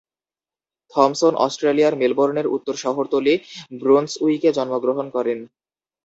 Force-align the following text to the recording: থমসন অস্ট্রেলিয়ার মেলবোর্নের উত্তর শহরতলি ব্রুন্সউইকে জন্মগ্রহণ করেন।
থমসন 0.93 1.33
অস্ট্রেলিয়ার 1.45 1.93
মেলবোর্নের 2.01 2.47
উত্তর 2.55 2.75
শহরতলি 2.83 3.33
ব্রুন্সউইকে 3.81 4.49
জন্মগ্রহণ 4.57 5.05
করেন। 5.15 5.39